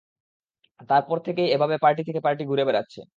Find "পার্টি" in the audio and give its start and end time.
1.83-2.01, 2.25-2.43